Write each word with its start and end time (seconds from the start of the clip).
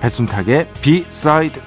배순탁의 0.00 0.68
비사이드 0.80 1.60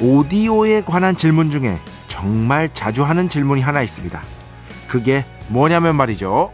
오디오에 0.00 0.82
관한 0.82 1.16
질문 1.16 1.50
중에 1.50 1.78
정말 2.06 2.72
자주 2.72 3.04
하는 3.04 3.28
질문이 3.28 3.60
하나 3.60 3.82
있습니다. 3.82 4.22
그게 4.86 5.24
뭐냐면 5.48 5.96
말이죠. 5.96 6.52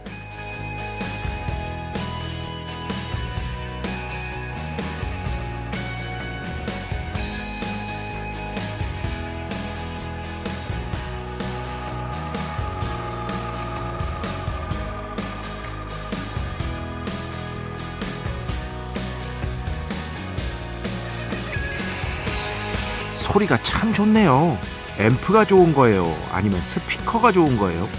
소리가 23.35 23.57
참 23.63 23.93
좋네요. 23.93 24.57
앰프가 24.97 25.43
좋은 25.43 25.73
거예요? 25.73 26.15
아니면 26.31 26.61
스피커가 26.61 27.33
좋은 27.33 27.57
거예요? 27.57 27.89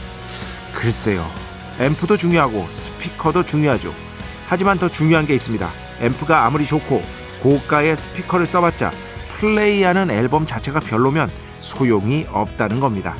글쎄요. 0.73 1.31
앰프도 1.79 2.17
중요하고 2.17 2.67
스피커도 2.71 3.43
중요하죠. 3.45 3.93
하지만 4.49 4.79
더 4.79 4.89
중요한 4.89 5.27
게 5.27 5.35
있습니다. 5.35 5.69
앰프가 6.01 6.47
아무리 6.47 6.65
좋고 6.65 7.03
고가의 7.43 7.97
스피커를 7.97 8.47
써봤자 8.47 8.93
플레이하는 9.37 10.11
앨범 10.11 10.47
자체가 10.47 10.81
별로면 10.81 11.31
소용이 11.59 12.27
없다는 12.33 12.81
겁니다. 12.81 13.15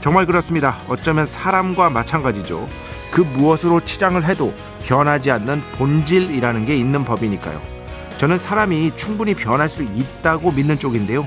정말 0.00 0.26
그렇습니다. 0.26 0.82
어쩌면 0.86 1.24
사람과 1.24 1.88
마찬가지죠. 1.88 2.68
그 3.10 3.22
무엇으로 3.22 3.80
치장을 3.80 4.22
해도 4.26 4.52
변하지 4.84 5.30
않는 5.30 5.62
본질이라는 5.78 6.66
게 6.66 6.76
있는 6.76 7.06
법이니까요. 7.06 7.81
저는 8.22 8.38
사람이 8.38 8.92
충분히 8.94 9.34
변할 9.34 9.68
수 9.68 9.82
있다고 9.82 10.52
믿는 10.52 10.78
쪽인데요. 10.78 11.26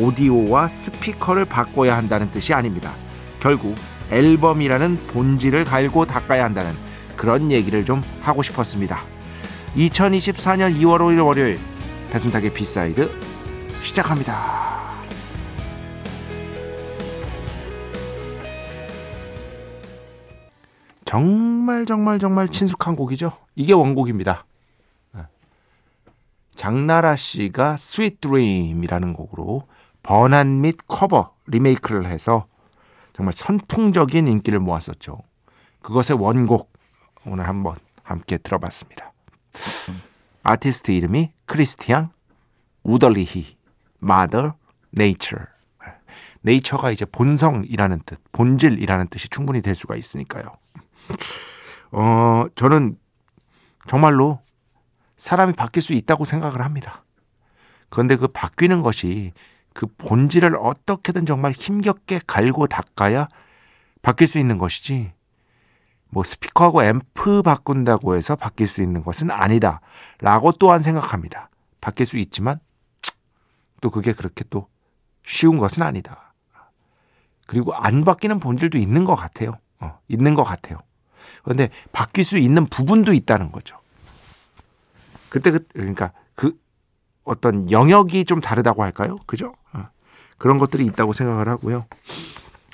오디오와 0.00 0.66
스피커를 0.66 1.44
바꿔야 1.44 1.94
한다는 1.94 2.30
뜻이 2.30 2.54
아닙니다. 2.54 2.90
결국 3.38 3.74
앨범이라는 4.10 5.08
본질을 5.08 5.64
갈고 5.64 6.06
닦아야 6.06 6.42
한다는 6.42 6.72
그런 7.18 7.52
얘기를 7.52 7.84
좀 7.84 8.00
하고 8.22 8.42
싶었습니다. 8.42 8.98
2024년 9.76 10.74
2월 10.76 11.00
5일 11.00 11.22
월요일 11.22 11.60
배순탁의 12.10 12.54
B 12.54 12.65
side 12.65 13.10
시작합니다. 13.82 14.62
정말 21.04 21.84
정말 21.84 22.18
정말 22.18 22.48
친숙한 22.48 22.96
곡이죠. 22.96 23.32
이게 23.54 23.74
원곡입니다. 23.74 24.46
장나라 26.54 27.16
씨가 27.16 27.76
Sweet 27.76 28.20
Dream이라는 28.20 29.14
곡으로 29.14 29.66
번안 30.02 30.60
및 30.60 30.76
커버 30.86 31.34
리메이크를 31.46 32.06
해서 32.06 32.46
정말 33.12 33.32
선풍적인 33.32 34.26
인기를 34.26 34.58
모았었죠. 34.60 35.18
그것의 35.80 36.18
원곡 36.18 36.72
오늘 37.26 37.48
한번 37.48 37.76
함께 38.02 38.38
들어봤습니다. 38.38 39.12
아티스트 40.42 40.90
이름이 40.90 41.32
크리스티앙 41.46 42.10
우덜리히 42.82 43.56
마더 43.98 44.54
네이처 44.90 45.36
네이처가 46.42 46.90
이제 46.90 47.04
본성이라는 47.04 48.00
뜻, 48.04 48.20
본질이라는 48.32 49.08
뜻이 49.08 49.28
충분히 49.28 49.60
될 49.60 49.76
수가 49.76 49.94
있으니까요. 49.94 50.44
어, 51.92 52.46
저는 52.56 52.98
정말로 53.86 54.40
사람이 55.22 55.52
바뀔 55.52 55.84
수 55.84 55.92
있다고 55.92 56.24
생각을 56.24 56.62
합니다. 56.62 57.04
그런데 57.90 58.16
그 58.16 58.26
바뀌는 58.26 58.82
것이 58.82 59.32
그 59.72 59.86
본질을 59.86 60.56
어떻게든 60.56 61.26
정말 61.26 61.52
힘겹게 61.52 62.22
갈고 62.26 62.66
닦아야 62.66 63.28
바뀔 64.02 64.26
수 64.26 64.40
있는 64.40 64.58
것이지 64.58 65.12
뭐 66.08 66.24
스피커하고 66.24 66.82
앰프 66.82 67.42
바꾼다고 67.42 68.16
해서 68.16 68.34
바뀔 68.34 68.66
수 68.66 68.82
있는 68.82 69.04
것은 69.04 69.30
아니다 69.30 69.80
라고 70.18 70.50
또한 70.50 70.80
생각합니다. 70.80 71.50
바뀔 71.80 72.04
수 72.04 72.18
있지만 72.18 72.58
또 73.80 73.90
그게 73.90 74.12
그렇게 74.14 74.44
또 74.50 74.66
쉬운 75.24 75.58
것은 75.58 75.84
아니다. 75.84 76.34
그리고 77.46 77.72
안 77.74 78.02
바뀌는 78.02 78.40
본질도 78.40 78.76
있는 78.76 79.04
것 79.04 79.14
같아요. 79.14 79.52
어, 79.78 80.00
있는 80.08 80.34
것 80.34 80.42
같아요. 80.42 80.80
그런데 81.44 81.68
바뀔 81.92 82.24
수 82.24 82.38
있는 82.38 82.66
부분도 82.66 83.12
있다는 83.12 83.52
거죠. 83.52 83.81
그때 85.32 85.50
그 85.50 85.60
그러니까 85.72 86.12
그 86.34 86.52
어떤 87.24 87.70
영역이 87.70 88.26
좀 88.26 88.42
다르다고 88.42 88.82
할까요? 88.82 89.16
그죠? 89.26 89.54
어. 89.72 89.88
그런 90.36 90.58
것들이 90.58 90.84
있다고 90.84 91.14
생각을 91.14 91.48
하고요. 91.48 91.86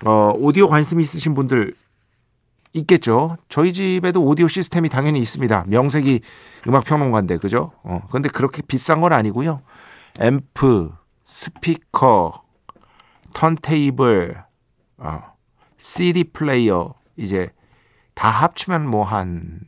어, 0.04 0.32
오디오 0.36 0.66
관심 0.66 0.98
있으신 0.98 1.34
분들 1.34 1.72
있겠죠. 2.72 3.36
저희 3.48 3.72
집에도 3.72 4.24
오디오 4.24 4.48
시스템이 4.48 4.88
당연히 4.88 5.20
있습니다. 5.20 5.66
명색이 5.68 6.20
음악 6.66 6.84
평론가인데 6.84 7.36
그죠? 7.36 7.70
어, 7.84 8.02
근데 8.10 8.28
그렇게 8.28 8.60
비싼 8.62 9.00
건 9.00 9.12
아니고요. 9.12 9.60
앰프, 10.18 10.92
스피커, 11.22 12.42
턴테이블, 13.34 14.42
어, 14.96 15.20
CD 15.76 16.24
플레이어 16.24 16.94
이제 17.16 17.50
다 18.14 18.28
합치면 18.30 18.88
뭐 18.88 19.04
한 19.04 19.60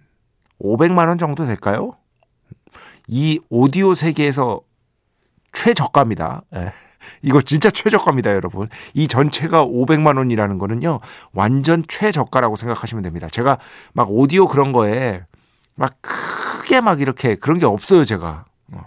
500만 0.61 1.07
원 1.07 1.19
정도 1.19 1.47
될까요? 1.47 1.93
이 3.11 3.41
오디오 3.49 3.95
세계에서 3.95 4.61
최저가입니다. 5.53 6.43
예. 6.55 6.73
이거 7.23 7.41
진짜 7.41 7.71
최저가입니다, 7.71 8.33
여러분. 8.35 8.69
이 8.95 9.09
전체가 9.09 9.67
500만 9.67 10.17
원이라는 10.17 10.59
거는요, 10.59 11.01
완전 11.33 11.83
최저가라고 11.89 12.55
생각하시면 12.55 13.03
됩니다. 13.03 13.29
제가 13.29 13.59
막 13.93 14.11
오디오 14.11 14.47
그런 14.47 14.73
거에 14.73 15.25
막 15.75 15.97
크게 16.01 16.81
막 16.81 17.01
이렇게 17.01 17.35
그런 17.35 17.59
게 17.59 17.67
없어요, 17.67 18.05
제가. 18.05 18.45
어. 18.73 18.85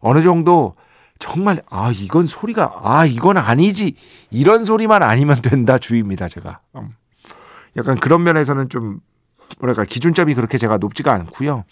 어느 0.00 0.22
정도 0.22 0.76
정말, 1.18 1.60
아, 1.68 1.90
이건 1.92 2.28
소리가, 2.28 2.80
아, 2.84 3.06
이건 3.06 3.38
아니지. 3.38 3.96
이런 4.30 4.64
소리만 4.64 5.02
아니면 5.02 5.42
된다 5.42 5.78
주의입니다, 5.78 6.28
제가. 6.28 6.60
음. 6.76 6.94
약간 7.76 7.98
그런 7.98 8.22
면에서는 8.22 8.68
좀, 8.68 9.00
뭐랄까, 9.58 9.84
기준점이 9.84 10.34
그렇게 10.34 10.58
제가 10.58 10.78
높지가 10.78 11.12
않고요. 11.12 11.64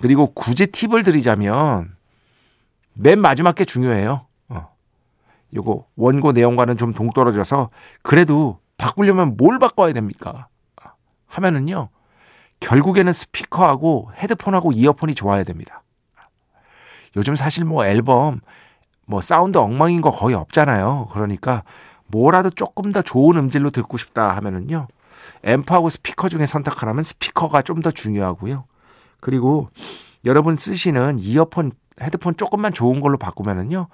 그리고 0.00 0.32
굳이 0.34 0.66
팁을 0.66 1.02
드리자면 1.02 1.96
맨 2.94 3.20
마지막 3.20 3.54
게 3.54 3.64
중요해요. 3.64 4.26
어. 4.48 4.68
요거 5.54 5.86
원고 5.96 6.32
내용과는 6.32 6.76
좀 6.76 6.92
동떨어져서 6.92 7.70
그래도 8.02 8.58
바꾸려면 8.76 9.36
뭘 9.36 9.58
바꿔야 9.58 9.92
됩니까? 9.92 10.48
하면은요. 11.26 11.88
결국에는 12.60 13.12
스피커하고 13.12 14.10
헤드폰하고 14.16 14.72
이어폰이 14.72 15.14
좋아야 15.14 15.44
됩니다. 15.44 15.82
요즘 17.16 17.34
사실 17.34 17.64
뭐 17.64 17.84
앨범 17.84 18.40
뭐 19.06 19.20
사운드 19.20 19.58
엉망인 19.58 20.00
거 20.00 20.10
거의 20.10 20.34
없잖아요. 20.34 21.08
그러니까 21.12 21.62
뭐라도 22.06 22.50
조금 22.50 22.92
더 22.92 23.02
좋은 23.02 23.36
음질로 23.36 23.70
듣고 23.70 23.96
싶다 23.96 24.34
하면은요. 24.36 24.88
앰프하고 25.42 25.88
스피커 25.88 26.28
중에 26.28 26.46
선택하라면 26.46 27.02
스피커가 27.02 27.62
좀 27.62 27.82
더 27.82 27.90
중요하고요. 27.90 28.64
그리고 29.24 29.70
여러분 30.26 30.58
쓰시는 30.58 31.18
이어폰, 31.18 31.72
헤드폰 31.98 32.36
조금만 32.36 32.74
좋은 32.74 33.00
걸로 33.00 33.16
바꾸면은요. 33.16 33.88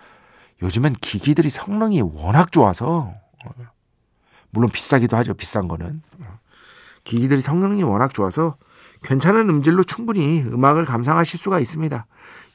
요즘엔 0.60 0.94
기기들이 1.00 1.48
성능이 1.48 2.02
워낙 2.02 2.50
좋아서 2.50 3.14
물론 4.50 4.70
비싸기도 4.70 5.16
하죠. 5.18 5.34
비싼 5.34 5.68
거는. 5.68 6.02
기기들이 7.04 7.40
성능이 7.40 7.84
워낙 7.84 8.12
좋아서 8.12 8.56
괜찮은 9.04 9.48
음질로 9.48 9.84
충분히 9.84 10.40
음악을 10.40 10.84
감상하실 10.84 11.38
수가 11.38 11.60
있습니다. 11.60 12.06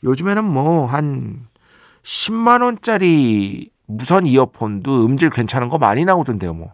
요즘에는 0.03 0.43
뭐 0.43 0.85
한 0.85 1.47
10만 2.03 2.61
원짜리 2.61 3.71
무선 3.87 4.25
이어폰도 4.25 5.05
음질 5.05 5.29
괜찮은 5.29 5.69
거 5.69 5.77
많이 5.77 6.03
나오던데요, 6.03 6.53
뭐. 6.53 6.73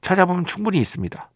찾아보면 0.00 0.46
충분히 0.46 0.78
있습니다. 0.78 1.30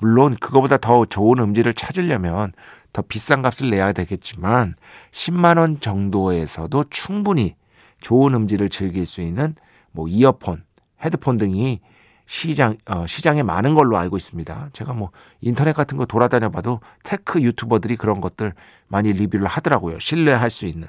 물론 0.00 0.34
그거보다 0.34 0.78
더 0.78 1.04
좋은 1.04 1.38
음질을 1.38 1.74
찾으려면 1.74 2.52
더 2.92 3.02
비싼 3.02 3.42
값을 3.42 3.70
내야 3.70 3.92
되겠지만 3.92 4.74
10만 5.12 5.58
원 5.58 5.80
정도에서도 5.80 6.84
충분히 6.90 7.54
좋은 8.00 8.34
음질을 8.34 8.70
즐길 8.70 9.06
수 9.06 9.20
있는 9.20 9.54
뭐 9.92 10.08
이어폰, 10.08 10.64
헤드폰 11.04 11.36
등이 11.36 11.80
시장 12.26 12.76
어, 12.86 13.06
시장에 13.06 13.42
많은 13.42 13.74
걸로 13.74 13.98
알고 13.98 14.16
있습니다. 14.16 14.70
제가 14.72 14.94
뭐 14.94 15.10
인터넷 15.40 15.72
같은 15.72 15.98
거 15.98 16.06
돌아다녀 16.06 16.48
봐도 16.48 16.80
tech 17.02 17.42
유튜버들이 17.42 17.96
그런 17.96 18.20
것들 18.20 18.54
많이 18.86 19.12
리뷰를 19.12 19.48
하더라고요. 19.48 19.98
신뢰할 19.98 20.48
수 20.48 20.64
있는. 20.66 20.86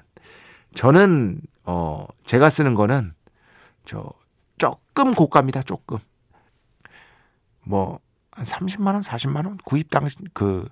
저는 0.75 1.41
어 1.65 2.05
제가 2.25 2.49
쓰는 2.49 2.75
거는 2.75 3.13
저 3.85 4.07
조금 4.59 5.11
고가입니다. 5.11 5.63
조금. 5.63 5.97
뭐 7.63 7.99
한 8.41 8.45
30만 8.45 8.87
원, 8.93 9.01
40만 9.01 9.45
원 9.45 9.57
구입 9.63 9.89
당시 9.89 10.17
그 10.33 10.67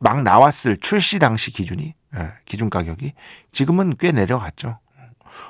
막 0.00 0.22
나왔을 0.22 0.78
출시 0.78 1.18
당시 1.18 1.50
기준이 1.50 1.94
예, 2.16 2.32
기준 2.46 2.70
가격이 2.70 3.12
지금은 3.52 3.96
꽤 3.98 4.10
내려갔죠. 4.10 4.78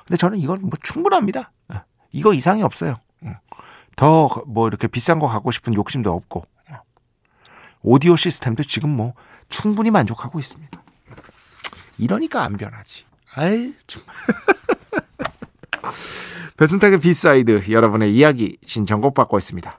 근데 0.04 0.16
저는 0.16 0.38
이건 0.38 0.62
뭐 0.62 0.72
충분합니다. 0.82 1.52
예, 1.72 1.80
이거 2.12 2.34
이상이 2.34 2.62
없어요. 2.62 2.98
더 3.94 4.28
뭐 4.46 4.66
이렇게 4.68 4.88
비싼 4.88 5.18
거 5.20 5.26
갖고 5.28 5.50
싶은 5.52 5.74
욕심도 5.74 6.12
없고 6.12 6.44
오디오 7.82 8.16
시스템도 8.16 8.64
지금 8.64 8.90
뭐 8.90 9.14
충분히 9.48 9.90
만족하고 9.90 10.40
있습니다. 10.40 10.82
이러니까 11.98 12.42
안 12.42 12.56
변하지. 12.56 13.04
아이 13.36 13.74
정말. 13.86 14.14
배순탁의 16.58 16.98
B 17.00 17.14
side 17.14 17.70
여러분의 17.70 18.12
이야기 18.14 18.58
신청곡 18.66 19.14
받고 19.14 19.38
있습니다. 19.38 19.78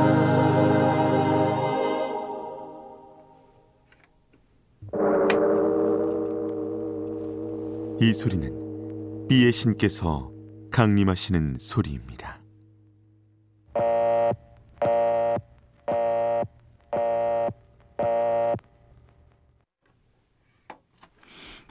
이 8.03 8.13
소리는 8.15 9.27
비의 9.27 9.51
신께서 9.51 10.31
강림하시는 10.71 11.57
소리입니다. 11.59 12.39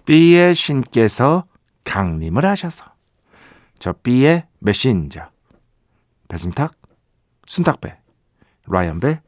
B의 0.04 0.54
신께서 0.54 1.46
강림을 1.82 2.44
하셔서 2.44 2.84
저 3.80 3.92
B의 3.92 4.46
메신저 4.60 5.28
배순탁, 6.28 6.76
순탁배, 7.46 7.98
라이언배, 8.68 9.20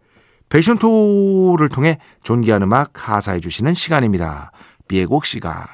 패션토를 0.49 1.69
통해 1.69 1.99
존귀한 2.23 2.63
음악 2.63 2.91
가사해 2.93 3.41
주시는 3.41 3.75
시간입니다. 3.75 4.53
B의 4.87 5.07
곡 5.07 5.25
시간 5.25 5.67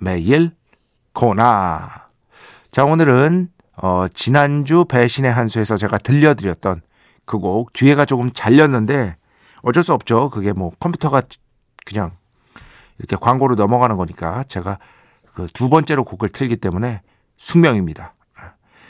매일 0.00 0.52
코나 1.16 2.08
자 2.70 2.84
오늘은 2.84 3.48
어, 3.76 4.06
지난주 4.12 4.84
배신의 4.84 5.32
한수에서 5.32 5.78
제가 5.78 5.96
들려드렸던 5.96 6.82
그 7.24 7.38
곡 7.38 7.72
뒤에가 7.72 8.04
조금 8.04 8.30
잘렸는데 8.30 9.16
어쩔 9.62 9.82
수 9.82 9.94
없죠. 9.94 10.28
그게 10.28 10.52
뭐 10.52 10.72
컴퓨터가 10.78 11.22
그냥 11.86 12.12
이렇게 12.98 13.16
광고로 13.16 13.54
넘어가는 13.54 13.96
거니까 13.96 14.44
제가 14.44 14.78
그 15.34 15.46
두 15.54 15.70
번째로 15.70 16.04
곡을 16.04 16.28
틀기 16.28 16.56
때문에 16.56 17.00
숙명입니다. 17.38 18.14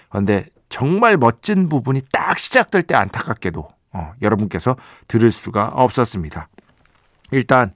그런데 0.09 0.47
정말 0.69 1.17
멋진 1.17 1.69
부분이 1.69 2.03
딱 2.13 2.41
시작될 2.41 2.83
때 2.83 2.97
안타깝게도 2.97 3.69
어, 3.93 4.13
여러분께서 4.21 4.77
들을 5.07 5.31
수가 5.31 5.69
없었습니다. 5.69 6.49
일단 7.31 7.73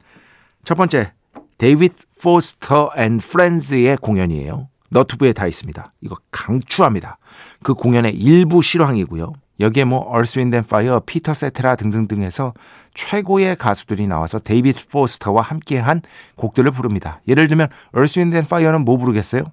첫 0.65 0.75
번째 0.75 1.13
데이빗 1.59 2.10
포스터 2.23 2.91
and 2.97 3.19
Friends의 3.19 3.97
공연이에요. 3.97 4.69
너튜브에 4.91 5.33
다 5.33 5.47
있습니다. 5.47 5.93
이거 6.01 6.17
강추합니다. 6.31 7.19
그 7.63 7.75
공연의 7.75 8.15
일부 8.15 8.61
실황이고요. 8.61 9.33
여기에 9.61 9.85
뭐 9.85 10.01
Earth 10.01 10.39
Wind 10.39 10.61
Fire, 10.63 11.03
피터 11.07 11.35
세테라 11.35 11.77
등등등 11.77 12.23
해서 12.23 12.55
최고의 12.95 13.57
가수들이 13.57 14.07
나와서 14.07 14.39
데이비드 14.39 14.89
포스터와 14.89 15.43
함께한 15.43 16.03
곡들을 16.37 16.71
부릅니다. 16.73 17.21
예를 17.29 17.47
들면 17.47 17.69
Earth 17.93 18.19
Wind 18.19 18.43
Fire는 18.47 18.85
뭐 18.85 18.97
부르겠어요? 18.97 19.45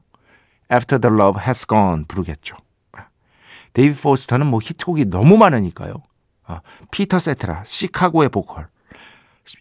After 0.72 1.00
the 1.00 1.14
Love 1.14 1.42
Has 1.44 1.68
Gone 1.68 2.06
부르겠죠. 2.08 2.56
데이비드 3.74 4.02
포스터는 4.02 4.48
뭐 4.48 4.60
히트곡이 4.64 5.06
너무 5.06 5.38
많으니까요. 5.38 5.94
아, 6.46 6.62
피터 6.92 7.20
세테라, 7.20 7.64
시카고의 7.66 8.30
보컬. 8.30 8.68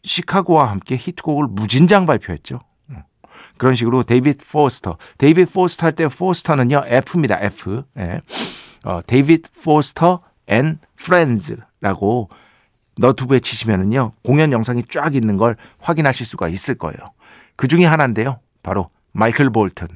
시카고와 0.04 0.70
함께 0.70 0.96
히트곡을 0.96 1.48
무진장 1.50 2.06
발표했죠. 2.06 2.60
그런 3.58 3.74
식으로 3.74 4.02
데이비드 4.02 4.44
포스터. 4.46 4.96
데이비드 5.18 5.52
포스터 5.52 5.86
할 5.86 5.92
때 5.94 6.08
포스터는요, 6.08 6.82
F입니다. 6.86 7.38
F. 7.40 7.82
예. 7.98 8.20
어, 8.84 9.00
데이비드 9.06 9.50
포스터 9.64 10.20
and 10.46 10.78
Friends라고 10.96 12.28
너튜브에 12.98 13.40
치시면은요, 13.40 14.12
공연 14.24 14.52
영상이 14.52 14.84
쫙 14.88 15.14
있는 15.14 15.36
걸 15.36 15.56
확인하실 15.80 16.24
수가 16.26 16.48
있을 16.48 16.76
거예요. 16.76 16.96
그 17.56 17.68
중에 17.68 17.84
하나인데요. 17.84 18.38
바로 18.62 18.90
마이클 19.12 19.50
볼튼, 19.50 19.88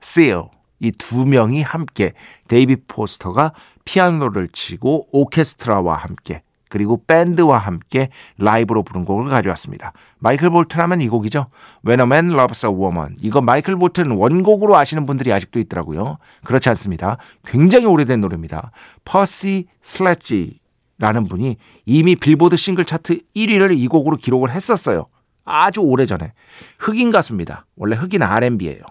세어 0.00 0.50
이 0.80 0.92
두 0.92 1.26
명이 1.26 1.62
함께 1.62 2.14
데이비드 2.48 2.84
포스터가 2.88 3.52
피아노를 3.84 4.48
치고 4.48 5.08
오케스트라와 5.12 5.94
함께 5.96 6.42
그리고 6.70 7.02
밴드와 7.06 7.58
함께 7.58 8.08
라이브로 8.38 8.82
부른 8.82 9.04
곡을 9.04 9.28
가져왔습니다. 9.28 9.92
마이클 10.18 10.48
볼튼 10.48 10.80
하면 10.80 11.02
이 11.02 11.08
곡이죠. 11.08 11.48
When 11.86 12.00
a 12.00 12.04
Man 12.04 12.32
Loves 12.32 12.64
a 12.64 12.72
Woman. 12.72 13.16
이거 13.20 13.42
마이클 13.42 13.76
볼튼 13.76 14.12
원곡으로 14.12 14.76
아시는 14.76 15.04
분들이 15.04 15.32
아직도 15.32 15.58
있더라고요. 15.58 16.18
그렇지 16.44 16.68
않습니다. 16.70 17.18
굉장히 17.44 17.86
오래된 17.86 18.20
노래입니다. 18.20 18.70
퍼시 19.04 19.66
슬래지라는 19.82 21.24
분이 21.28 21.56
이미 21.84 22.16
빌보드 22.16 22.56
싱글 22.56 22.84
차트 22.84 23.18
1위를 23.34 23.76
이 23.76 23.88
곡으로 23.88 24.16
기록을 24.16 24.50
했었어요. 24.50 25.06
아주 25.44 25.80
오래전에. 25.80 26.32
흑인 26.78 27.10
가수입니다. 27.10 27.66
원래 27.76 27.96
흑인 27.96 28.22
R&B예요. 28.22 28.82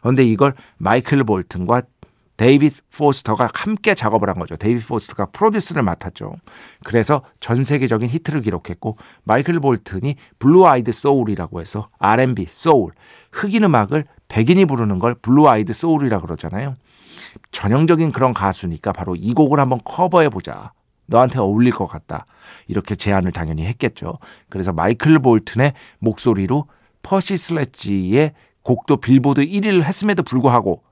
그런데 0.00 0.24
이걸 0.24 0.54
마이클 0.78 1.22
볼튼과 1.22 1.82
데이비드 2.36 2.80
포스터가 2.96 3.48
함께 3.54 3.94
작업을 3.94 4.28
한 4.28 4.38
거죠. 4.38 4.56
데이비드 4.56 4.86
포스터가 4.86 5.26
produce를 5.26 5.82
맡았죠. 5.82 6.34
그래서 6.84 7.22
전 7.40 7.62
세계적인 7.62 8.08
히트를 8.08 8.40
기록했고 8.42 8.96
마이클 9.22 9.60
볼튼이 9.60 10.16
blue-eyed 10.38 10.90
soul이라고 10.90 11.60
해서 11.60 11.88
R&B 11.98 12.46
soul 12.48 12.92
흑인 13.32 13.64
음악을 13.64 14.04
백인이 14.28 14.64
부르는 14.64 14.98
걸 14.98 15.14
blue-eyed 15.14 15.72
soul이라고 15.72 16.26
그러잖아요. 16.26 16.74
전형적인 17.50 18.12
그런 18.12 18.32
가수니까 18.32 18.92
바로 18.92 19.14
이 19.14 19.32
곡을 19.32 19.60
한번 19.60 19.80
커버해 19.84 20.28
보자. 20.28 20.72
너한테 21.06 21.38
어울릴 21.38 21.72
것 21.72 21.86
같다. 21.86 22.26
이렇게 22.66 22.94
제안을 22.94 23.32
당연히 23.32 23.64
했겠죠. 23.66 24.18
그래서 24.48 24.72
마이클 24.72 25.18
볼튼의 25.18 25.74
목소리로 25.98 26.66
퍼시 27.02 27.36
슬래지의 27.36 28.32
곡도 28.62 28.96
빌보드 28.96 29.44
1위를 29.44 29.82
했음에도 29.82 30.22
불구하고 30.22 30.82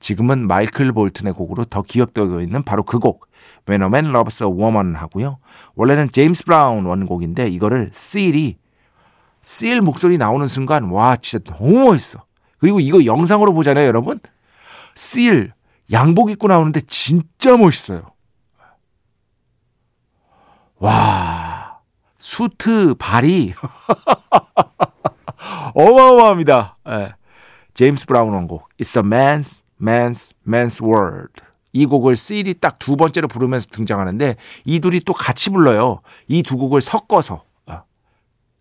지금은 0.00 0.46
마이클 0.46 0.92
볼튼의 0.92 1.34
곡으로 1.34 1.64
더 1.66 1.82
기억되고 1.82 2.40
있는 2.40 2.62
바로 2.62 2.82
그 2.82 2.98
곡, 2.98 3.28
When 3.68 3.82
a 3.82 3.86
Man 3.86 4.06
Loves 4.06 4.42
a 4.42 4.48
Woman 4.48 4.94
하고요. 4.96 5.38
원래는 5.74 6.10
제임스 6.10 6.46
브라운 6.46 6.86
원곡인데 6.86 7.48
이거를 7.48 7.90
씰이 7.92 8.56
씰 9.42 9.80
목소리 9.82 10.18
나오는 10.18 10.48
순간 10.48 10.90
와 10.90 11.16
진짜 11.16 11.52
너무 11.54 11.84
멋있어. 11.84 12.24
그리고 12.58 12.80
이거 12.80 13.04
영상으로 13.04 13.52
보잖아요, 13.52 13.86
여러분. 13.86 14.18
씰 14.94 15.52
양복 15.92 16.30
입고 16.30 16.48
나오는데 16.48 16.80
진짜 16.86 17.56
멋있어요. 17.56 18.02
와, 20.78 21.80
수트 22.18 22.94
발이 22.94 23.52
어마어마합니다. 25.74 26.78
네. 26.86 27.12
제임스 27.74 28.06
브라운 28.06 28.32
원곡 28.32 28.68
It's 28.78 28.96
a 28.96 29.02
man's, 29.02 29.62
man's, 29.80 30.32
man's 30.46 30.82
world. 30.82 31.42
이 31.72 31.86
곡을 31.86 32.16
씰이 32.16 32.54
딱 32.60 32.78
두 32.80 32.96
번째로 32.96 33.28
부르면서 33.28 33.66
등장하는데 33.70 34.36
이 34.64 34.80
둘이 34.80 35.00
또 35.00 35.12
같이 35.12 35.50
불러요. 35.50 36.00
이 36.28 36.42
두 36.42 36.56
곡을 36.56 36.80
섞어서 36.80 37.44
어. 37.66 37.82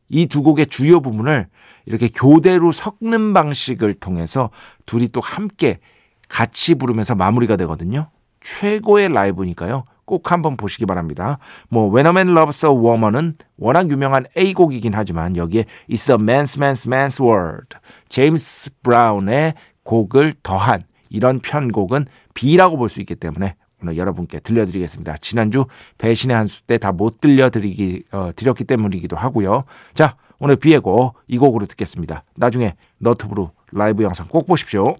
이두 0.10 0.44
곡의 0.44 0.68
주요 0.68 1.02
부분을 1.02 1.48
이렇게 1.86 2.08
교대로 2.10 2.72
섞는 2.72 3.34
방식을 3.34 3.96
통해서 3.96 4.52
둘이 4.86 5.08
또 5.08 5.22
함께 5.22 5.80
같이 6.28 6.76
부르면서 6.76 7.16
마무리가 7.16 7.56
되거든요. 7.58 8.10
최고의 8.42 9.10
라이브니까요. 9.10 9.86
꼭 10.06 10.32
한번 10.32 10.58
보시기 10.58 10.86
바랍니다. 10.86 11.38
뭐 11.70 11.92
When 11.94 12.06
a 12.06 12.10
Man 12.12 12.30
Loves 12.38 12.66
a 12.66 12.72
Woman은 12.72 13.38
워낙 13.58 13.90
유명한 13.90 14.26
A곡이긴 14.38 14.94
하지만 14.96 15.36
여기에 15.36 15.66
It's 15.90 16.10
a 16.12 16.18
Man's 16.18 16.60
Man's 16.60 16.88
Man's 16.88 17.24
World 17.24 17.78
제임스 18.10 18.72
브라운의 18.84 19.54
곡을 19.84 20.34
더한 20.44 20.84
이런 21.10 21.40
편곡은 21.40 22.06
B라고 22.34 22.78
볼 22.78 22.90
수 22.90 23.00
있기 23.02 23.16
때문에 23.16 23.56
오늘 23.82 23.98
여러분께 23.98 24.40
들려드리겠습니다. 24.40 25.18
지난주 25.18 25.66
배신의 25.98 26.36
한 26.36 26.46
수 26.48 26.62
때 26.68 26.78
다 26.78 26.92
못 26.92 27.22
들려드리기 27.22 28.04
어, 28.12 28.32
드렸기 28.36 28.64
때문이기도 28.66 29.16
하고요. 29.16 29.64
자 29.94 30.16
오늘 30.40 30.56
B의 30.56 30.80
곡 30.80 31.23
이 31.23 31.38
곡으로 31.38 31.66
듣겠습니다. 31.66 32.24
나중에 32.36 32.76
너튜브로 32.98 33.52
라이브 33.72 34.04
영상 34.04 34.28
꼭 34.28 34.48
보십시오. 34.48 34.96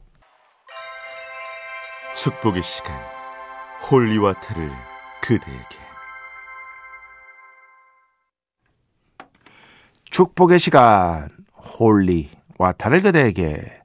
축복의 2.16 2.64
시간 2.64 2.96
holy 3.90 4.14
water를 4.14 4.70
그대에게 5.22 5.78
축복의 10.06 10.60
시간 10.60 11.30
holy 11.54 12.30
water를 12.58 13.02
그대에게 13.02 13.79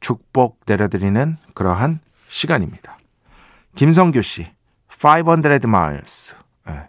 축복 0.00 0.60
내려드리는 0.66 1.36
그러한 1.54 2.00
시간입니다. 2.28 2.98
김성규 3.74 4.22
씨, 4.22 4.46
500 4.88 5.64
miles. 5.64 6.34
네. 6.66 6.88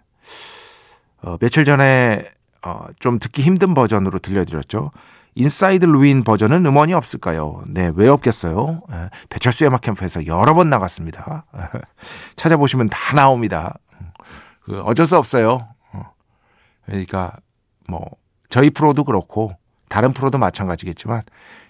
어, 1.21 1.37
며칠 1.37 1.65
전에 1.65 2.31
어, 2.63 2.87
좀 2.99 3.19
듣기 3.19 3.41
힘든 3.41 3.73
버전으로 3.73 4.19
들려드렸죠. 4.19 4.91
Inside 5.35 5.85
르윈 5.85 6.23
버전은 6.23 6.65
음원이 6.65 6.93
없을까요? 6.93 7.63
네, 7.67 7.91
왜 7.95 8.09
없겠어요? 8.09 8.81
네, 8.89 9.09
배철수 9.29 9.65
음악 9.65 9.81
캠프에서 9.81 10.25
여러 10.25 10.53
번 10.53 10.69
나갔습니다. 10.69 11.45
찾아보시면 12.35 12.89
다 12.89 13.15
나옵니다. 13.15 13.77
그 14.61 14.81
어쩔 14.81 15.07
수 15.07 15.17
없어요. 15.17 15.67
어. 15.93 16.13
그러니까 16.85 17.37
뭐 17.87 18.09
저희 18.49 18.69
프로도 18.69 19.03
그렇고 19.03 19.55
다른 19.87 20.13
프로도 20.13 20.37
마찬가지겠지만 20.37 21.23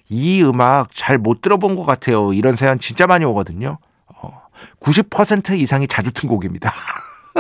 이 0.10 0.44
음악 0.44 0.90
잘 0.92 1.18
못 1.20 1.42
들어본 1.42 1.76
것 1.76 1.86
같아요. 1.86 2.34
이런 2.34 2.56
사연 2.56 2.80
진짜 2.80 3.08
많이 3.08 3.26
오거든요. 3.26 3.78
어, 4.08 4.42
90% 4.82 5.58
이상이 5.58 5.88
자주 5.88 6.12
튼 6.12 6.28
곡입니다. 6.30 6.72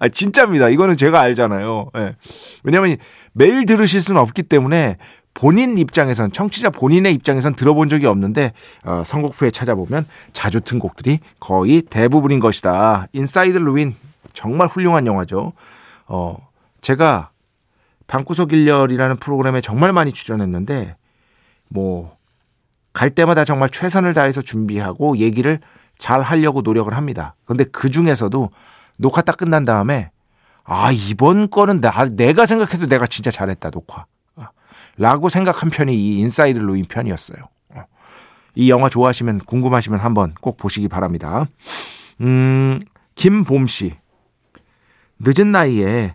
아, 0.00 0.08
진짜입니다. 0.08 0.68
이거는 0.68 0.96
제가 0.96 1.20
알잖아요. 1.20 1.90
네. 1.94 2.16
왜냐하면 2.64 2.96
매일 3.32 3.66
들으실 3.66 4.00
수는 4.00 4.20
없기 4.20 4.44
때문에 4.44 4.96
본인 5.34 5.78
입장에선 5.78 6.32
청취자 6.32 6.70
본인의 6.70 7.14
입장에선 7.14 7.54
들어본 7.54 7.88
적이 7.88 8.06
없는데 8.06 8.52
어, 8.84 9.02
선곡표에 9.04 9.50
찾아보면 9.50 10.06
자주 10.32 10.60
튼 10.60 10.78
곡들이 10.78 11.20
거의 11.40 11.82
대부분인 11.82 12.40
것이다. 12.40 13.06
Inside 13.12 13.58
르윈 13.58 13.94
정말 14.34 14.68
훌륭한 14.68 15.06
영화죠. 15.06 15.52
어, 16.06 16.36
제가 16.80 17.30
방구석 18.06 18.52
1열이라는 18.52 19.16
프로그램에 19.16 19.60
정말 19.60 19.92
많이 19.92 20.12
출연했는데 20.12 20.96
뭐 21.72 22.22
갈 22.92 23.10
때마다 23.10 23.44
정말 23.44 23.70
최선을 23.70 24.14
다해서 24.14 24.42
준비하고 24.42 25.16
얘기를 25.18 25.60
잘 25.98 26.20
하려고 26.20 26.62
노력을 26.62 26.92
합니다. 26.94 27.34
근데 27.44 27.64
그 27.64 27.90
중에서도 27.90 28.50
녹화 28.96 29.22
딱 29.22 29.36
끝난 29.36 29.64
다음에 29.64 30.10
아 30.64 30.90
이번 30.92 31.50
거는 31.50 31.80
나, 31.80 32.04
내가 32.04 32.46
생각해도 32.46 32.86
내가 32.86 33.06
진짜 33.06 33.30
잘했다 33.30 33.70
녹화 33.70 34.06
라고 34.98 35.28
생각한 35.28 35.70
편이 35.70 35.94
이 35.94 36.18
Inside 36.20 36.58
르윈 36.58 36.84
편이었어요. 36.84 37.38
이 38.54 38.68
영화 38.70 38.90
좋아하시면 38.90 39.38
궁금하시면 39.40 39.98
한번 40.00 40.34
꼭 40.42 40.58
보시기 40.58 40.88
바랍니다. 40.88 41.46
음, 42.20 42.80
김봄 43.14 43.66
씨. 43.66 43.94
늦은 45.18 45.50
나이에 45.50 46.14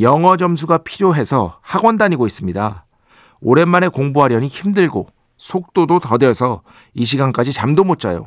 영어 0.00 0.38
점수가 0.38 0.78
필요해서 0.78 1.58
학원 1.60 1.98
다니고 1.98 2.26
있습니다. 2.26 2.83
오랜만에 3.44 3.88
공부하려니 3.88 4.48
힘들고 4.48 5.06
속도도 5.36 6.00
더뎌서 6.00 6.62
이 6.94 7.04
시간까지 7.04 7.52
잠도 7.52 7.84
못 7.84 8.00
자요. 8.00 8.26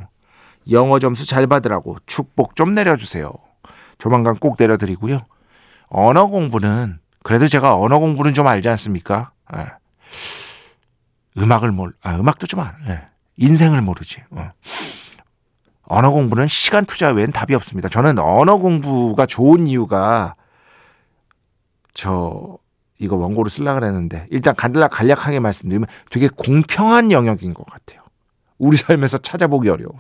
영어 0.70 1.00
점수 1.00 1.26
잘 1.26 1.48
받으라고 1.48 1.98
축복 2.06 2.56
좀 2.56 2.74
내려주세요. 2.74 3.34
조만간 3.98 4.36
꼭 4.36 4.56
내려드리고요. 4.60 5.26
언어 5.90 6.28
공부는 6.28 7.00
그래도 7.24 7.48
제가 7.48 7.76
언어 7.76 7.98
공부는 8.00 8.34
좀 8.34 8.48
알지 8.48 8.70
않습니까? 8.70 9.32
예. 9.58 9.66
음악을 11.38 11.72
몰, 11.72 11.94
아, 12.04 12.16
음악도 12.16 12.46
좀 12.46 12.60
알, 12.60 12.76
예. 12.88 13.08
인생을 13.38 13.82
모르지. 13.82 14.22
어. 14.32 14.52
언어 15.84 16.12
공부는 16.12 16.48
시간 16.48 16.86
투자 16.86 17.10
외엔 17.10 17.32
답이 17.32 17.56
없습니다. 17.56 17.90
저는 17.90 18.20
언어 18.20 18.58
공부가 18.58 19.26
좋은 19.26 19.68
이유가 19.68 20.36
저 21.94 22.58
이거 23.00 23.16
원고를 23.16 23.50
쓰려고 23.50 23.80
그랬는데 23.80 24.27
일단 24.30 24.56
간단하 24.56 24.88
간략하게 24.88 25.39
말씀드리면 25.39 25.88
되게 26.10 26.27
공평한 26.30 27.12
영역인 27.12 27.54
것 27.54 27.66
같아요. 27.66 28.01
우리 28.58 28.77
삶에서 28.77 29.20
찾아보기 29.20 29.70
어려운. 29.70 29.94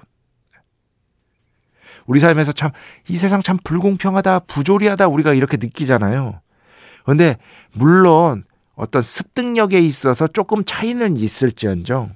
우리 2.05 2.19
삶에서 2.19 2.53
참 2.53 2.71
이 3.09 3.15
세상 3.15 3.41
참 3.41 3.57
불공평하다, 3.63 4.39
부조리하다 4.39 5.07
우리가 5.07 5.33
이렇게 5.33 5.57
느끼잖아요. 5.57 6.41
근데 7.05 7.37
물론 7.71 8.43
어떤 8.75 9.01
습득력에 9.01 9.79
있어서 9.79 10.27
조금 10.27 10.63
차이는 10.65 11.17
있을지언정 11.17 12.15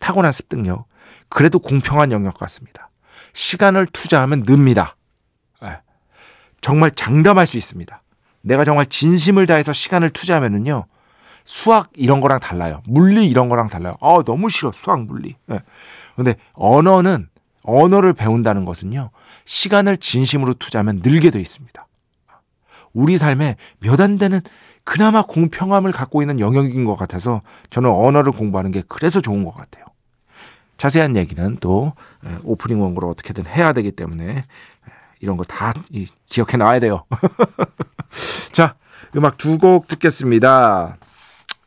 타고난 0.00 0.32
습득력 0.32 0.86
그래도 1.28 1.58
공평한 1.60 2.10
영역 2.10 2.36
같습니다. 2.38 2.90
시간을 3.32 3.86
투자하면 3.86 4.44
늡니다. 4.44 4.96
예. 5.64 5.80
정말 6.60 6.90
장담할 6.90 7.46
수 7.46 7.56
있습니다. 7.56 8.02
내가 8.42 8.64
정말 8.64 8.86
진심을 8.86 9.46
다해서 9.46 9.72
시간을 9.72 10.10
투자하면은요. 10.10 10.86
수학 11.44 11.90
이런 11.94 12.20
거랑 12.20 12.40
달라요. 12.40 12.82
물리 12.86 13.28
이런 13.28 13.48
거랑 13.48 13.68
달라요. 13.68 13.94
아, 14.00 14.22
너무 14.24 14.48
싫어. 14.50 14.72
수학, 14.72 15.04
물리. 15.04 15.36
예. 15.50 15.60
근데 16.16 16.36
언어는 16.52 17.28
언어를 17.62 18.12
배운다는 18.12 18.64
것은요. 18.64 19.10
시간을 19.44 19.96
진심으로 19.96 20.54
투자하면 20.54 21.00
늘게 21.02 21.30
돼 21.30 21.40
있습니다. 21.40 21.86
우리 22.92 23.18
삶에 23.18 23.56
몇 23.78 24.00
안 24.00 24.18
되는 24.18 24.40
그나마 24.84 25.22
공평함을 25.22 25.92
갖고 25.92 26.22
있는 26.22 26.40
영역인 26.40 26.84
것 26.84 26.96
같아서 26.96 27.42
저는 27.70 27.90
언어를 27.90 28.32
공부하는 28.32 28.70
게 28.72 28.82
그래서 28.88 29.20
좋은 29.20 29.44
것 29.44 29.54
같아요. 29.54 29.84
자세한 30.78 31.16
얘기는 31.16 31.56
또 31.60 31.92
오프닝 32.42 32.80
원고로 32.80 33.08
어떻게든 33.08 33.46
해야 33.46 33.72
되기 33.72 33.92
때문에 33.92 34.44
이런 35.20 35.36
거 35.36 35.44
다 35.44 35.74
기억해 36.26 36.56
놔야 36.56 36.80
돼요. 36.80 37.04
자, 39.10 39.18
음악 39.18 39.36
두 39.36 39.58
곡 39.58 39.88
듣겠습니다. 39.88 40.96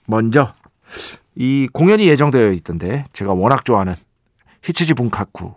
먼저 0.07 0.53
이 1.35 1.67
공연이 1.71 2.07
예정되어 2.07 2.51
있던데 2.51 3.05
제가 3.13 3.33
워낙 3.33 3.65
좋아하는 3.65 3.95
히치지 4.63 4.93
분카쿠 4.93 5.53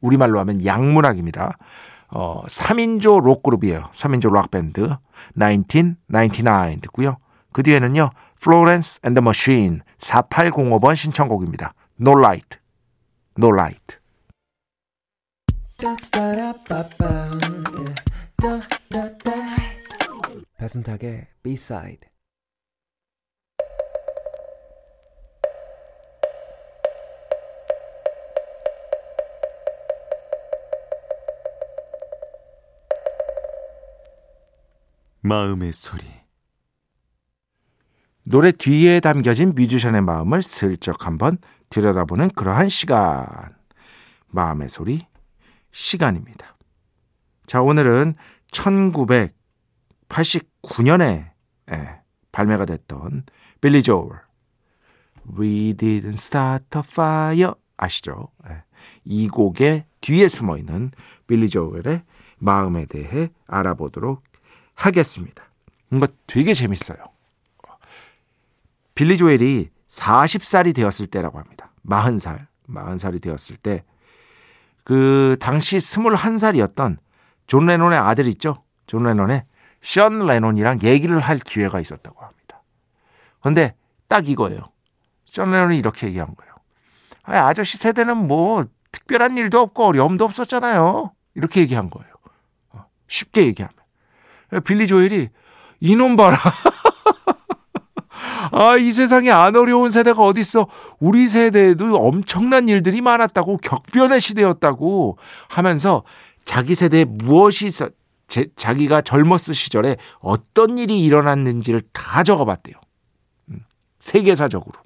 우리말로 0.00 0.38
하면 0.40 0.64
양문학입니다. 0.64 1.56
어, 2.08 2.42
3인조 2.46 3.22
록그룹이에요. 3.22 3.90
3인조 3.92 4.32
록밴드 4.32 4.96
1999 5.38 6.80
듣고요. 6.80 7.16
그 7.52 7.62
뒤에는요. 7.62 8.10
And 9.04 9.14
the 9.14 9.22
Machine 9.22 9.80
4805번 9.98 10.96
신청곡입니다. 10.96 11.74
No 12.00 12.18
Light, 12.18 12.58
No 13.38 13.52
Light. 13.52 13.98
배순탁의 20.60 21.26
B-side 21.42 22.10
마음의 35.22 35.72
소리 35.72 36.04
노래 38.28 38.52
뒤에 38.52 39.00
담겨진 39.00 39.54
뮤지션의 39.54 40.02
마음을 40.02 40.42
슬쩍 40.42 41.06
한번 41.06 41.38
들여다보는 41.70 42.28
그러한 42.36 42.68
시간. 42.68 43.56
마음의 44.26 44.68
소리 44.68 45.06
시간입니다. 45.72 46.58
자, 47.46 47.62
오늘은 47.62 48.14
1989년에 50.62 51.30
예, 51.72 52.00
발매가 52.32 52.64
됐던 52.64 53.24
빌리 53.60 53.82
조엘 53.82 54.20
We 55.38 55.74
didn't 55.74 56.14
start 56.14 56.64
a 56.76 56.82
fire 56.84 57.52
아시죠? 57.76 58.28
예, 58.48 58.62
이 59.04 59.28
곡의 59.28 59.84
뒤에 60.00 60.28
숨어 60.28 60.56
있는 60.56 60.90
빌리 61.26 61.48
조엘의 61.48 62.02
마음에 62.38 62.86
대해 62.86 63.30
알아보도록 63.46 64.22
하겠습니다. 64.74 65.44
이거 65.92 66.06
되게 66.26 66.54
재밌어요. 66.54 66.98
빌리 68.94 69.16
조엘이 69.16 69.70
40살이 69.88 70.74
되었을 70.74 71.06
때라고 71.06 71.38
합니다. 71.38 71.72
40살, 71.86 72.46
40살이 72.68 73.22
되었을 73.22 73.56
때, 73.56 73.84
그, 74.84 75.36
당시 75.40 75.76
21살이었던 75.76 76.98
존 77.46 77.66
레논의 77.66 77.98
아들 77.98 78.26
있죠? 78.28 78.62
존 78.86 79.04
레논의 79.04 79.44
션 79.82 80.26
레논이랑 80.26 80.80
얘기를 80.82 81.18
할 81.20 81.38
기회가 81.38 81.80
있었다고 81.80 82.20
합니다. 82.20 82.62
근데 83.40 83.74
딱 84.08 84.28
이거예요. 84.28 84.70
션 85.24 85.50
레논이 85.50 85.78
이렇게 85.78 86.06
얘기한 86.08 86.34
거예요. 86.34 86.54
아, 87.22 87.54
저씨 87.54 87.78
세대는 87.78 88.16
뭐 88.16 88.64
특별한 88.92 89.38
일도 89.38 89.60
없고 89.60 89.86
어려움도 89.86 90.24
없었잖아요. 90.24 91.12
이렇게 91.34 91.60
얘기한 91.60 91.90
거예요. 91.90 92.12
어, 92.70 92.86
쉽게 93.08 93.46
얘기하면. 93.46 93.74
빌리 94.64 94.86
조엘이 94.86 95.28
이놈 95.80 96.16
봐라. 96.16 96.38
아, 98.52 98.76
이 98.76 98.90
세상에 98.90 99.30
안 99.30 99.54
어려운 99.54 99.90
세대가 99.90 100.22
어딨어. 100.22 100.66
우리 100.98 101.28
세대에도 101.28 101.94
엄청난 101.96 102.68
일들이 102.68 103.00
많았다고, 103.00 103.58
격변의 103.58 104.20
시대였다고 104.20 105.18
하면서 105.48 106.02
자기 106.44 106.74
세대에 106.74 107.04
무엇이 107.04 107.66
있어, 107.66 107.90
제, 108.30 108.46
자기가 108.56 109.02
젊었을 109.02 109.54
시절에 109.54 109.96
어떤 110.20 110.78
일이 110.78 111.00
일어났는지를 111.00 111.82
다 111.92 112.22
적어봤대요. 112.22 112.76
음, 113.50 113.60
세계사적으로. 113.98 114.80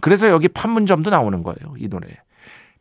그래서 0.00 0.28
여기 0.28 0.46
판문점도 0.46 1.10
나오는 1.10 1.42
거예요, 1.42 1.74
이 1.78 1.88
노래. 1.88 2.06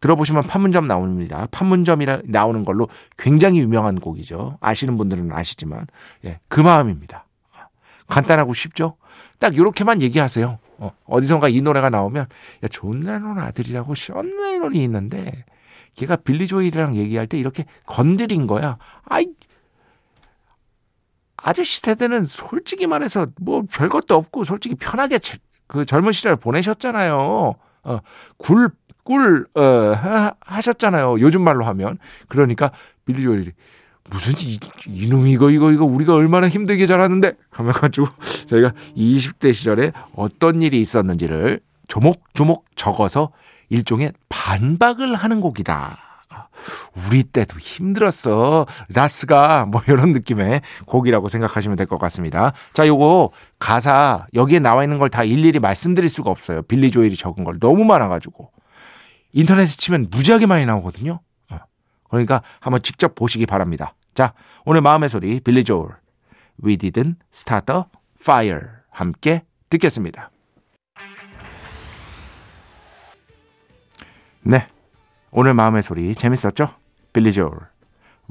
들어보시면 0.02 0.44
판문점 0.44 0.86
나옵니다. 0.86 1.48
판문점이라 1.50 2.22
나오는 2.26 2.64
걸로 2.64 2.88
굉장히 3.18 3.60
유명한 3.60 3.96
곡이죠. 3.96 4.60
아시는 4.62 4.98
분들은 4.98 5.32
아시지만, 5.32 5.88
예, 6.26 6.40
그 6.50 6.62
마음입니다. 6.62 7.26
간단하고 8.08 8.54
쉽죠? 8.54 8.98
딱 9.40 9.56
이렇게만 9.56 10.02
얘기하세요. 10.02 10.60
어, 10.80 10.92
어디선가 11.06 11.50
이 11.50 11.62
노래가 11.62 11.90
나오면 11.90 12.26
야, 12.64 12.68
존 12.70 13.02
레논 13.02 13.40
아들이라고 13.40 13.96
션 13.96 14.26
레논이 14.26 14.82
있는데 14.84 15.46
걔가 15.96 16.16
빌리 16.16 16.48
조엘이랑 16.48 16.96
얘기할 16.96 17.28
때 17.28 17.38
이렇게 17.38 17.66
건드린 17.86 18.48
거야. 18.48 18.78
아이 19.04 19.28
아저씨 21.38 21.80
세대는 21.80 22.26
솔직히 22.26 22.88
말해서 22.88 23.28
뭐 23.40 23.64
별것도 23.70 24.16
없고 24.16 24.44
솔직히 24.44 24.76
편하게 24.76 25.20
그 25.68 25.86
젊은 25.86 26.12
시절 26.12 26.36
보내셨잖아요. 26.36 27.56
어, 27.84 28.00
굴, 28.38 28.70
꿀, 29.04 29.48
어, 29.56 30.32
하셨잖아요. 30.42 31.20
요즘 31.20 31.42
말로 31.42 31.64
하면. 31.66 31.98
그러니까 32.28 32.72
빌리 33.06 33.24
조일이 33.24 33.52
무슨 34.10 34.34
이, 34.40 34.60
이놈 34.88 35.28
이거 35.28 35.50
이거 35.52 35.72
이거 35.72 35.86
우리가 35.86 36.14
얼마나 36.14 36.48
힘들게 36.48 36.86
자랐는데 36.86 37.34
하면 37.50 37.74
가지고 37.74 38.08
저희가 38.48 38.74
20대 38.96 39.54
시절에 39.54 39.92
어떤 40.16 40.62
일이 40.62 40.80
있었는지를 40.80 41.60
조목조목 41.88 42.66
적어서 42.76 43.32
일종의 43.70 44.14
반박을 44.30 45.14
하는 45.16 45.42
곡이다. 45.42 46.07
우리 47.08 47.24
때도 47.24 47.60
힘들었어. 47.60 48.66
나스가 48.90 49.66
뭐 49.66 49.82
이런 49.88 50.12
느낌의 50.12 50.62
곡이라고 50.86 51.28
생각하시면 51.28 51.78
될 51.78 51.88
것 51.88 51.98
같습니다. 52.00 52.54
자, 52.74 52.86
요거 52.88 53.30
가사 53.60 54.28
여기에 54.34 54.60
나와 54.60 54.84
있는 54.84 54.98
걸 55.00 55.10
다 55.10 55.24
일일이 55.24 55.60
말씀드릴 55.60 56.10
수가 56.10 56.30
없어요. 56.32 56.62
빌리 56.64 56.92
조일이 56.92 57.16
적은 57.16 57.44
걸 57.44 57.60
너무 57.60 57.86
많아 57.86 58.08
가지고 58.10 58.52
인터넷에 59.34 59.68
치면 59.78 60.08
무지하게 60.12 60.46
많이 60.48 60.66
나오거든요. 60.66 61.22
그러니까 62.10 62.42
한번 62.60 62.82
직접 62.82 63.16
보시기 63.16 63.46
바랍니다. 63.46 63.94
자, 64.16 64.34
오늘 64.66 64.82
마음의 64.82 65.10
소리 65.10 65.40
빌리 65.40 65.64
조엘 65.64 65.90
We 66.64 66.78
didn't 66.78 67.16
start 67.34 67.72
a 67.72 67.84
fire 68.20 68.68
함께 68.90 69.44
듣겠습니다. 69.70 70.32
네, 74.42 74.68
오늘 75.32 75.54
마음의 75.54 75.84
소리 75.84 76.16
재밌었죠? 76.16 76.70
빌리 77.14 77.32
조엘 77.32 77.52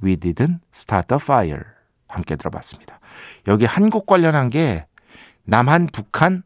We 0.03 0.17
didn't 0.17 0.59
start 0.75 1.15
a 1.15 1.19
fire 1.21 1.63
함께 2.09 2.37
들어봤습니다. 2.37 3.01
여기 3.49 3.65
한국 3.65 4.07
관련한 4.07 4.51
게 4.51 4.87
남한, 5.45 5.89
북한, 5.93 6.43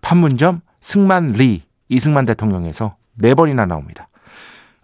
판문점, 0.00 0.60
승만 0.80 1.32
리 1.32 1.62
이승만 1.88 2.26
대통령에서 2.26 2.96
네 3.14 3.34
번이나 3.34 3.66
나옵니다. 3.66 4.08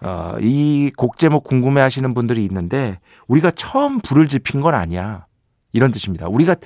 어, 0.00 0.34
이 0.40 0.90
곡 0.96 1.18
제목 1.18 1.44
궁금해 1.44 1.80
하시는 1.80 2.12
분들이 2.14 2.44
있는데 2.44 2.98
우리가 3.28 3.52
처음 3.52 4.00
불을 4.00 4.28
지핀 4.28 4.60
건 4.60 4.74
아니야. 4.74 5.26
이런 5.72 5.92
뜻입니다. 5.92 6.26
우리가 6.28 6.56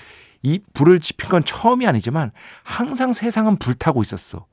이 0.43 0.61
불을 0.73 1.01
지핀 1.01 1.29
건 1.29 1.45
처음이 1.45 1.87
아니지만 1.87 2.33
항상 2.63 3.13
세상은 3.13 3.57
불타고 3.57 4.03
있었어. 4.03 4.47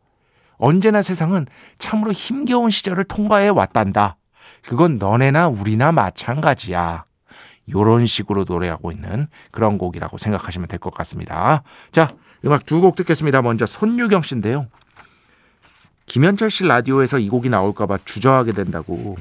언제나 0.64 1.02
세상은 1.02 1.46
참으로 1.78 2.14
힘겨운 2.14 2.70
시절을 2.70 3.04
통과해 3.04 3.50
왔단다. 3.50 4.16
그건 4.64 4.96
너네나 4.96 5.50
우리나 5.50 5.92
마찬가지야. 5.92 7.04
요런 7.70 8.06
식으로 8.06 8.46
노래하고 8.48 8.92
있는 8.92 9.28
그런 9.52 9.78
곡이라고 9.78 10.18
생각하시면 10.18 10.68
될 10.70 10.80
것 10.80 10.94
같습니다. 10.94 11.64
자, 11.92 12.08
음악 12.46 12.66
두 12.66 12.80
곡 12.82 12.96
듣겠습니다. 12.96 13.42
먼저 13.42 13.66
손유경 13.66 14.22
씨인데요. 14.22 14.68
김현철 16.06 16.50
씨 16.50 16.66
라디오에서 16.66 17.20
이 17.20 17.28
곡이 17.30 17.50
나올까봐 17.50 17.98
주저하게 18.06 18.52
된다고 18.54 19.16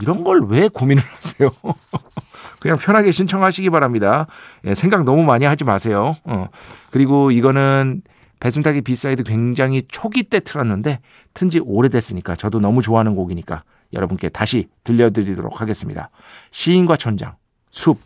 이런 0.00 0.24
걸 0.24 0.40
왜 0.48 0.68
고민을 0.68 1.02
하세요? 1.02 1.50
그냥 2.60 2.78
편하게 2.78 3.12
신청하시기 3.12 3.68
바랍니다. 3.70 4.26
예, 4.64 4.74
생각 4.74 5.04
너무 5.04 5.24
많이 5.24 5.44
하지 5.44 5.64
마세요. 5.64 6.16
어. 6.24 6.46
그리고 6.90 7.30
이거는 7.30 8.02
배순탁의 8.44 8.82
B 8.82 8.90
side 8.90 9.22
굉장히 9.22 9.80
초기 9.88 10.22
때 10.22 10.38
틀었는데 10.38 11.00
튼 11.32 11.48
지 11.48 11.60
오래됐으니까 11.60 12.36
저도 12.36 12.60
너무 12.60 12.82
좋아하는 12.82 13.16
곡이니까 13.16 13.64
여러분께 13.94 14.28
다시 14.28 14.68
들려드리도록 14.84 15.62
하겠습니다. 15.62 16.10
시인과 16.50 16.96
촌장, 16.96 17.36
숲, 17.70 17.96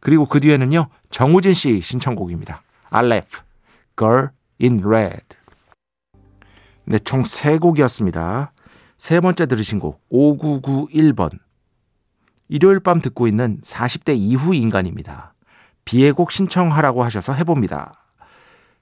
그리고 0.00 0.26
그 0.26 0.40
뒤에는요 0.40 0.88
정우진 1.10 1.54
씨 1.54 1.80
신청곡입니다. 1.80 2.62
알레프, 2.90 3.42
Girl 3.96 4.30
in 4.60 4.82
Red. 4.84 5.22
네, 6.86 6.98
총 6.98 7.38
세 7.38 7.58
곡이었습니다. 7.58 8.52
세 8.98 9.20
번째 9.20 9.46
들으신 9.46 9.78
곡 9.78 10.00
5991번. 10.10 11.38
일요일 12.48 12.80
밤 12.80 13.00
듣고 13.00 13.28
있는 13.28 13.60
40대 13.60 14.16
이후 14.18 14.56
인간입니다. 14.56 15.34
B의 15.84 16.12
곡 16.12 16.32
신청하라고 16.32 17.04
하셔서 17.04 17.32
해봅니다. 17.32 17.92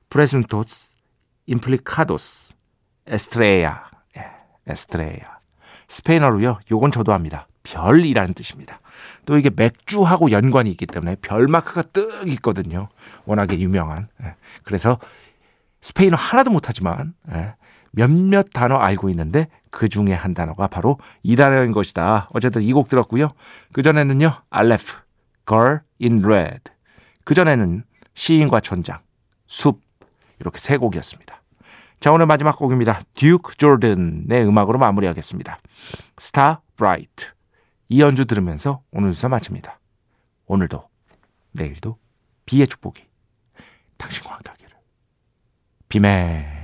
Presuntos 0.09 0.93
Implicados, 1.47 2.55
Estrella, 3.07 3.91
예, 4.17 4.27
Estrella. 4.67 5.39
스페인어로요. 5.89 6.61
요건 6.71 6.91
저도 6.91 7.13
합니다. 7.13 7.47
별이라는 7.65 8.35
뜻입니다. 8.35 8.81
또 9.27 9.37
이게 9.37 9.51
맥주하고 9.55 10.31
연관이 10.31 10.71
있기 10.71 10.87
때문에 10.87 11.17
별 11.21 11.47
마크가 11.49 11.83
뜩 11.93 12.27
있거든요. 12.33 12.89
워낙에 13.25 13.59
유명한. 13.59 14.09
예. 14.23 14.35
그래서 14.65 14.99
스페인어 15.81 16.17
하나도 16.17 16.51
못하지만 16.51 17.15
예. 17.33 17.55
몇몇 17.91 18.49
단어 18.55 18.77
알고 18.77 19.11
있는데 19.11 19.49
그 19.71 19.89
중에 19.89 20.13
한 20.15 20.33
단어가 20.33 20.67
바로 20.67 20.99
이 21.23 21.37
단어인 21.37 21.73
것이다. 21.73 22.27
어쨌든 22.33 22.63
이 22.63 22.73
곡 22.73 22.89
들었고요. 22.89 23.33
그 23.73 23.83
전에는요. 23.83 24.33
알레프, 24.49 24.95
Girl 25.47 25.81
in 26.01 26.25
Red. 26.25 26.63
그 27.25 27.35
전에는 27.35 27.85
시인과 28.15 28.61
촌장, 28.61 29.01
숲 29.47 29.82
이렇게 30.43 30.59
세 30.59 30.77
곡이었습니다. 30.77 31.43
자, 32.01 32.13
오늘 32.13 32.27
마지막 32.27 32.59
곡입니다. 32.59 33.01
듀크 33.15 33.57
조든의 33.57 34.45
음악으로 34.45 34.79
마무리하겠습니다. 34.79 35.59
스타 36.19 36.61
브라이트. 36.77 37.27
이 37.89 38.01
연주 38.01 38.27
들으면서 38.27 38.83
오늘 38.91 39.13
수사 39.15 39.29
마칩니다. 39.29 39.79
오늘도 40.47 40.89
내일도 41.53 41.99
비의 42.45 42.67
축복이 42.67 43.05
당신과 43.99 44.35
함께 44.35 44.51
하기를. 44.51 44.73
비맨 45.89 46.62